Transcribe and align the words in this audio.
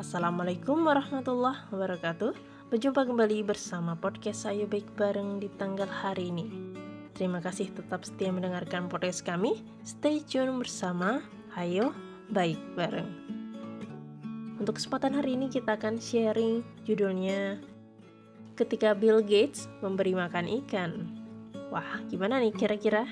Assalamualaikum 0.00 0.80
warahmatullahi 0.88 1.68
wabarakatuh. 1.68 2.32
Berjumpa 2.72 3.04
kembali 3.04 3.44
bersama 3.44 3.92
podcast 3.92 4.48
Ayo 4.48 4.64
Baik 4.64 4.88
Bareng 4.96 5.36
di 5.44 5.52
tanggal 5.60 5.84
hari 5.84 6.32
ini. 6.32 6.48
Terima 7.12 7.36
kasih 7.36 7.68
tetap 7.68 8.08
setia 8.08 8.32
mendengarkan 8.32 8.88
podcast 8.88 9.20
kami. 9.20 9.60
Stay 9.84 10.24
tune 10.24 10.56
bersama. 10.56 11.20
Ayo 11.52 11.92
Baik 12.32 12.56
Bareng. 12.72 13.12
Untuk 14.56 14.80
kesempatan 14.80 15.20
hari 15.20 15.36
ini 15.36 15.52
kita 15.52 15.76
akan 15.76 16.00
sharing 16.00 16.64
judulnya 16.88 17.60
Ketika 18.56 18.96
Bill 18.96 19.20
Gates 19.20 19.68
memberi 19.84 20.16
makan 20.16 20.48
ikan. 20.64 21.12
Wah 21.68 22.00
gimana 22.08 22.40
nih 22.40 22.56
kira-kira? 22.56 23.04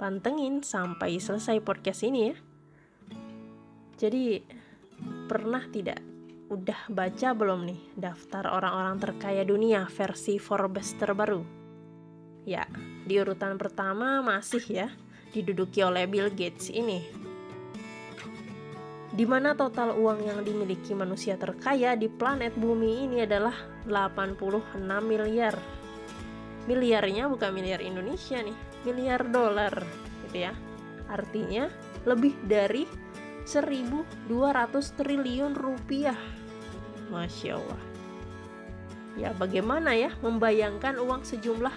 Pantengin 0.00 0.64
sampai 0.64 1.20
selesai 1.20 1.60
podcast 1.60 2.08
ini 2.08 2.32
ya. 2.32 2.36
Jadi 4.00 4.63
pernah 5.24 5.64
tidak 5.72 6.00
udah 6.52 6.92
baca 6.92 7.32
belum 7.32 7.64
nih 7.64 7.80
daftar 7.96 8.52
orang-orang 8.52 9.00
terkaya 9.00 9.42
dunia 9.42 9.88
versi 9.88 10.36
Forbes 10.36 10.92
terbaru? 11.00 11.40
Ya, 12.44 12.68
di 13.08 13.16
urutan 13.16 13.56
pertama 13.56 14.20
masih 14.20 14.60
ya 14.68 14.88
diduduki 15.32 15.80
oleh 15.80 16.04
Bill 16.04 16.28
Gates 16.28 16.68
ini. 16.68 17.02
Di 19.14 19.24
mana 19.24 19.54
total 19.56 19.96
uang 19.96 20.26
yang 20.26 20.40
dimiliki 20.44 20.92
manusia 20.92 21.38
terkaya 21.40 21.96
di 21.96 22.10
planet 22.10 22.52
bumi 22.58 23.08
ini 23.08 23.24
adalah 23.24 23.54
86 23.88 24.76
miliar. 25.06 25.54
Miliarnya 26.68 27.30
bukan 27.30 27.50
miliar 27.54 27.80
Indonesia 27.80 28.42
nih, 28.42 28.56
miliar 28.84 29.24
dolar 29.30 29.72
gitu 30.28 30.50
ya. 30.50 30.52
Artinya 31.08 31.70
lebih 32.04 32.34
dari 32.44 33.03
1200 33.44 34.96
triliun 34.96 35.52
rupiah. 35.52 36.16
Masya 37.12 37.60
Allah. 37.60 37.82
Ya 39.14 39.30
bagaimana 39.36 39.94
ya 39.94 40.10
membayangkan 40.24 40.98
uang 40.98 41.22
sejumlah 41.22 41.72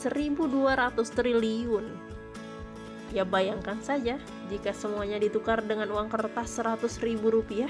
1200 0.00 0.98
triliun. 1.14 1.86
Ya 3.12 3.28
bayangkan 3.28 3.76
saja 3.84 4.16
jika 4.48 4.72
semuanya 4.72 5.20
ditukar 5.20 5.60
dengan 5.62 5.92
uang 5.92 6.08
kertas 6.08 6.58
100 6.58 7.04
ribu 7.04 7.28
rupiah, 7.28 7.68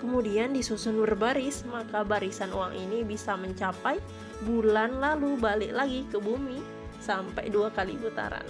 kemudian 0.00 0.56
disusun 0.56 0.96
berbaris, 0.96 1.62
maka 1.68 2.02
barisan 2.02 2.48
uang 2.50 2.72
ini 2.72 3.04
bisa 3.04 3.36
mencapai 3.36 4.00
bulan 4.48 4.96
lalu 4.96 5.36
balik 5.36 5.76
lagi 5.76 6.08
ke 6.08 6.16
bumi 6.16 6.58
sampai 7.04 7.52
dua 7.52 7.68
kali 7.70 8.00
putaran. 8.00 8.46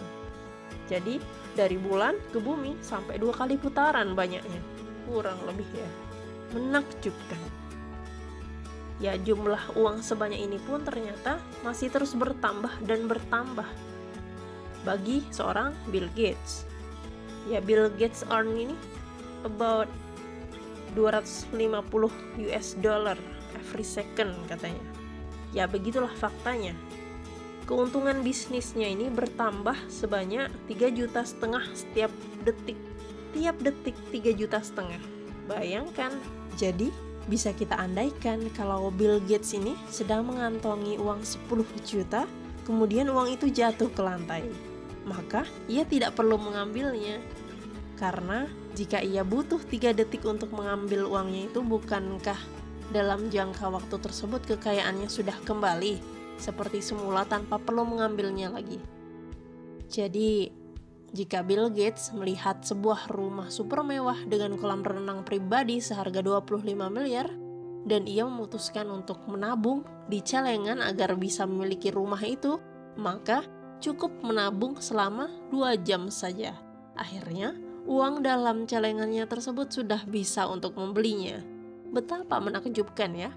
Jadi 0.88 1.20
dari 1.58 1.74
bulan 1.74 2.14
ke 2.30 2.38
bumi 2.38 2.78
sampai 2.78 3.18
dua 3.18 3.34
kali 3.34 3.58
putaran 3.58 4.14
banyaknya. 4.14 4.62
Kurang 5.10 5.42
lebih 5.42 5.66
ya. 5.74 5.90
Menakjubkan. 6.54 7.42
Ya 9.02 9.18
jumlah 9.18 9.74
uang 9.74 9.98
sebanyak 9.98 10.38
ini 10.38 10.62
pun 10.62 10.86
ternyata 10.86 11.42
masih 11.66 11.90
terus 11.90 12.14
bertambah 12.14 12.70
dan 12.86 13.10
bertambah. 13.10 13.66
Bagi 14.86 15.26
seorang 15.34 15.74
Bill 15.90 16.06
Gates. 16.14 16.62
Ya 17.50 17.58
Bill 17.58 17.90
Gates 17.98 18.22
earn 18.30 18.54
ini 18.54 18.78
about 19.42 19.90
250 20.94 21.58
US 22.46 22.68
dollar 22.78 23.18
every 23.58 23.82
second 23.82 24.30
katanya. 24.46 24.86
Ya 25.50 25.66
begitulah 25.66 26.12
faktanya 26.14 26.78
keuntungan 27.68 28.24
bisnisnya 28.24 28.88
ini 28.88 29.12
bertambah 29.12 29.76
sebanyak 29.92 30.48
3 30.72 30.88
juta 30.88 31.20
setengah 31.20 31.60
setiap 31.76 32.08
detik. 32.40 32.80
Tiap 33.36 33.60
detik 33.60 33.92
3 34.08 34.32
juta 34.32 34.56
setengah. 34.64 34.96
Bayangkan, 35.44 36.16
jadi 36.56 36.88
bisa 37.28 37.52
kita 37.52 37.76
andaikan 37.76 38.40
kalau 38.56 38.88
Bill 38.88 39.20
Gates 39.20 39.52
ini 39.52 39.76
sedang 39.92 40.24
mengantongi 40.32 40.96
uang 40.96 41.20
10 41.20 41.84
juta, 41.84 42.24
kemudian 42.64 43.12
uang 43.12 43.36
itu 43.36 43.52
jatuh 43.52 43.92
ke 43.92 44.00
lantai. 44.00 44.48
Maka 45.04 45.44
ia 45.68 45.84
tidak 45.84 46.16
perlu 46.16 46.40
mengambilnya. 46.40 47.20
Karena 48.00 48.48
jika 48.72 49.04
ia 49.04 49.20
butuh 49.28 49.60
3 49.60 49.92
detik 49.92 50.24
untuk 50.24 50.56
mengambil 50.56 51.04
uangnya 51.04 51.52
itu 51.52 51.60
bukankah 51.60 52.40
dalam 52.88 53.28
jangka 53.28 53.68
waktu 53.68 54.00
tersebut 54.00 54.40
kekayaannya 54.56 55.12
sudah 55.12 55.36
kembali 55.44 56.17
seperti 56.38 56.80
semula 56.80 57.26
tanpa 57.26 57.58
perlu 57.58 57.84
mengambilnya 57.84 58.48
lagi. 58.54 58.78
Jadi, 59.90 60.48
jika 61.10 61.40
Bill 61.42 61.72
Gates 61.72 62.12
melihat 62.12 62.60
sebuah 62.62 63.10
rumah 63.10 63.48
super 63.48 63.80
mewah 63.80 64.16
dengan 64.28 64.54
kolam 64.60 64.84
renang 64.84 65.24
pribadi 65.24 65.80
seharga 65.80 66.20
25 66.20 66.62
miliar, 66.88 67.28
dan 67.88 68.04
ia 68.04 68.28
memutuskan 68.28 68.92
untuk 68.92 69.24
menabung 69.24 69.82
di 70.12 70.20
celengan 70.20 70.84
agar 70.84 71.16
bisa 71.16 71.48
memiliki 71.48 71.88
rumah 71.88 72.20
itu, 72.20 72.60
maka 73.00 73.40
cukup 73.80 74.12
menabung 74.20 74.76
selama 74.76 75.32
2 75.48 75.80
jam 75.80 76.12
saja. 76.12 76.52
Akhirnya, 76.98 77.56
uang 77.88 78.20
dalam 78.20 78.68
celengannya 78.68 79.24
tersebut 79.24 79.72
sudah 79.72 80.04
bisa 80.04 80.44
untuk 80.44 80.76
membelinya. 80.76 81.40
Betapa 81.88 82.36
menakjubkan 82.36 83.16
ya 83.16 83.32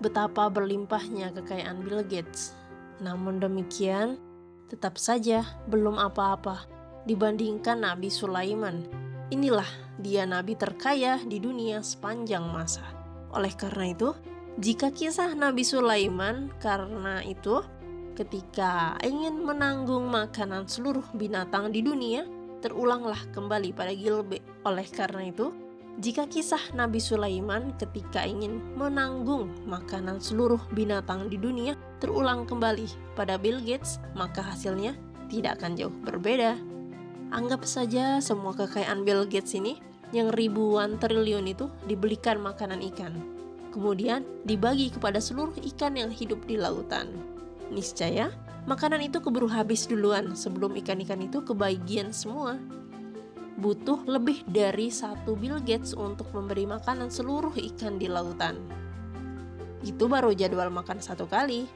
betapa 0.00 0.48
berlimpahnya 0.48 1.30
kekayaan 1.36 1.84
Bill 1.84 2.02
Gates. 2.02 2.56
Namun 3.00 3.40
demikian, 3.40 4.16
tetap 4.68 4.96
saja 4.96 5.44
belum 5.68 6.00
apa-apa 6.00 6.64
dibandingkan 7.04 7.84
Nabi 7.84 8.12
Sulaiman. 8.12 8.84
Inilah 9.30 9.68
dia 10.00 10.26
nabi 10.26 10.58
terkaya 10.58 11.20
di 11.22 11.38
dunia 11.38 11.84
sepanjang 11.84 12.42
masa. 12.50 12.82
Oleh 13.30 13.54
karena 13.54 13.94
itu, 13.94 14.10
jika 14.58 14.90
kisah 14.90 15.38
Nabi 15.38 15.62
Sulaiman 15.62 16.50
karena 16.58 17.22
itu 17.22 17.62
ketika 18.18 18.98
ingin 19.06 19.46
menanggung 19.46 20.10
makanan 20.10 20.66
seluruh 20.66 21.06
binatang 21.14 21.70
di 21.70 21.80
dunia, 21.80 22.26
terulanglah 22.58 23.22
kembali 23.30 23.70
pada 23.72 23.94
Gilbe. 23.94 24.42
Oleh 24.66 24.84
karena 24.90 25.30
itu, 25.30 25.54
jika 26.00 26.24
kisah 26.24 26.72
Nabi 26.72 26.96
Sulaiman 26.96 27.76
ketika 27.76 28.24
ingin 28.24 28.56
menanggung 28.72 29.52
makanan 29.68 30.16
seluruh 30.16 30.60
binatang 30.72 31.28
di 31.28 31.36
dunia 31.36 31.76
terulang 32.00 32.48
kembali 32.48 32.88
pada 33.12 33.36
Bill 33.36 33.60
Gates, 33.60 34.00
maka 34.16 34.40
hasilnya 34.40 34.96
tidak 35.28 35.60
akan 35.60 35.76
jauh 35.76 35.92
berbeda. 35.92 36.56
Anggap 37.30 37.68
saja 37.68 38.16
semua 38.24 38.56
kekayaan 38.56 39.04
Bill 39.04 39.28
Gates 39.28 39.52
ini 39.52 39.76
yang 40.16 40.32
ribuan 40.32 40.96
triliun 40.96 41.44
itu 41.44 41.68
dibelikan 41.84 42.40
makanan 42.40 42.80
ikan. 42.90 43.12
Kemudian 43.70 44.24
dibagi 44.48 44.88
kepada 44.88 45.20
seluruh 45.20 45.54
ikan 45.76 46.00
yang 46.00 46.10
hidup 46.10 46.42
di 46.48 46.56
lautan. 46.56 47.12
Niscaya, 47.68 48.32
makanan 48.64 49.04
itu 49.04 49.20
keburu 49.20 49.46
habis 49.46 49.84
duluan 49.84 50.32
sebelum 50.32 50.74
ikan-ikan 50.80 51.22
itu 51.22 51.44
kebagian 51.44 52.10
semua 52.10 52.58
butuh 53.58 54.06
lebih 54.06 54.46
dari 54.46 54.92
satu 54.92 55.34
Bill 55.34 55.58
Gates 55.64 55.96
untuk 55.96 56.30
memberi 56.30 56.68
makanan 56.68 57.10
seluruh 57.10 57.56
ikan 57.58 57.98
di 57.98 58.06
lautan. 58.06 58.60
Itu 59.82 60.06
baru 60.06 60.36
jadwal 60.36 60.68
makan 60.70 61.00
satu 61.00 61.24
kali. 61.26 61.66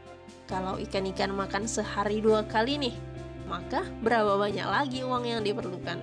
Kalau 0.45 0.77
ikan-ikan 0.77 1.33
makan 1.33 1.65
sehari 1.65 2.21
dua 2.21 2.45
kali 2.45 2.77
nih, 2.77 2.97
maka 3.49 3.85
berapa 4.05 4.37
banyak 4.37 4.65
lagi 4.65 5.01
uang 5.05 5.25
yang 5.25 5.41
diperlukan? 5.41 5.97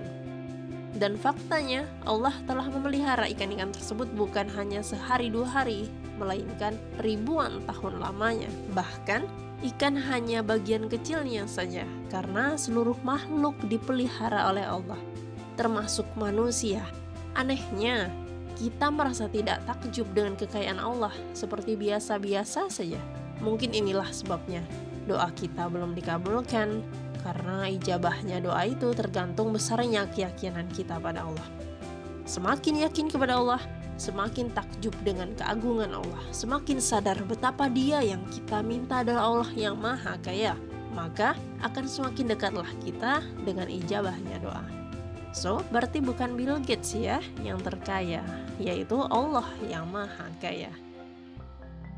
Dan 0.98 1.16
faktanya, 1.18 1.88
Allah 2.04 2.34
telah 2.44 2.68
memelihara 2.68 3.26
ikan-ikan 3.32 3.72
tersebut 3.72 4.06
bukan 4.14 4.46
hanya 4.54 4.84
sehari 4.84 5.32
dua 5.32 5.48
hari, 5.48 5.88
melainkan 6.20 6.76
ribuan 7.00 7.64
tahun 7.66 7.98
lamanya. 7.98 8.50
Bahkan, 8.76 9.24
ikan 9.72 9.94
hanya 9.98 10.44
bagian 10.44 10.86
kecilnya 10.86 11.48
saja, 11.48 11.88
karena 12.12 12.54
seluruh 12.54 12.98
makhluk 13.02 13.56
dipelihara 13.66 14.52
oleh 14.52 14.66
Allah 14.66 15.00
termasuk 15.54 16.06
manusia. 16.16 16.84
Anehnya, 17.32 18.12
kita 18.56 18.92
merasa 18.92 19.26
tidak 19.26 19.64
takjub 19.64 20.06
dengan 20.12 20.36
kekayaan 20.36 20.78
Allah 20.78 21.12
seperti 21.32 21.74
biasa-biasa 21.74 22.68
saja. 22.68 23.00
Mungkin 23.42 23.74
inilah 23.74 24.06
sebabnya 24.14 24.62
doa 25.10 25.26
kita 25.34 25.66
belum 25.66 25.98
dikabulkan 25.98 26.84
karena 27.22 27.70
ijabahnya 27.70 28.42
doa 28.42 28.66
itu 28.66 28.90
tergantung 28.94 29.54
besarnya 29.54 30.06
keyakinan 30.10 30.70
kita 30.70 30.98
pada 30.98 31.26
Allah. 31.26 31.48
Semakin 32.22 32.86
yakin 32.86 33.10
kepada 33.10 33.38
Allah, 33.38 33.62
semakin 33.98 34.50
takjub 34.54 34.94
dengan 35.02 35.34
keagungan 35.34 35.90
Allah, 35.90 36.22
semakin 36.30 36.78
sadar 36.78 37.18
betapa 37.26 37.66
Dia 37.66 38.02
yang 38.02 38.22
kita 38.30 38.62
minta 38.62 39.02
adalah 39.02 39.26
Allah 39.26 39.50
yang 39.58 39.74
Maha 39.78 40.18
Kaya, 40.22 40.54
maka 40.94 41.34
akan 41.66 41.84
semakin 41.86 42.30
dekatlah 42.30 42.70
kita 42.82 43.22
dengan 43.42 43.66
ijabahnya 43.66 44.38
doa. 44.38 44.81
So, 45.32 45.64
berarti 45.72 46.04
bukan 46.04 46.36
Bill 46.36 46.60
Gates 46.60 46.92
ya 46.92 47.18
yang 47.40 47.56
terkaya, 47.64 48.20
yaitu 48.60 49.00
Allah 49.08 49.48
yang 49.64 49.88
maha 49.88 50.28
kaya. 50.44 50.68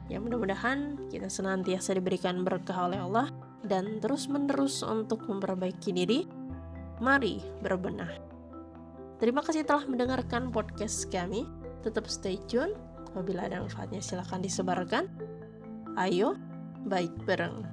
Ya 0.06 0.22
mudah-mudahan 0.22 1.10
kita 1.10 1.26
senantiasa 1.26 1.98
diberikan 1.98 2.46
berkah 2.46 2.86
oleh 2.86 3.02
Allah 3.02 3.26
dan 3.66 3.98
terus-menerus 3.98 4.86
untuk 4.86 5.26
memperbaiki 5.26 5.90
diri. 5.90 6.20
Mari 7.02 7.42
berbenah. 7.58 8.12
Terima 9.18 9.42
kasih 9.42 9.66
telah 9.66 9.82
mendengarkan 9.88 10.54
podcast 10.54 11.10
kami. 11.10 11.48
Tetap 11.82 12.06
stay 12.06 12.38
tune. 12.46 12.76
Apabila 13.10 13.46
ada 13.50 13.62
manfaatnya 13.62 13.98
silahkan 13.98 14.42
disebarkan. 14.42 15.10
Ayo, 15.98 16.38
baik 16.86 17.14
bareng. 17.24 17.64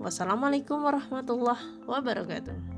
Wassalamualaikum 0.00 0.80
warahmatullahi 0.82 1.84
wabarakatuh. 1.84 2.77